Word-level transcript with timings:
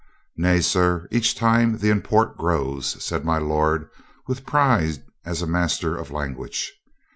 "Nay, 0.35 0.61
sir, 0.61 1.07
each 1.11 1.35
time 1.35 1.77
the 1.77 1.91
import 1.91 2.35
grows," 2.35 2.95
said 3.05 3.23
my 3.23 3.37
lord 3.37 3.87
with 4.25 4.47
pride 4.47 5.03
as 5.25 5.43
a 5.43 5.45
master 5.45 5.95
of 5.95 6.09
language. 6.09 6.73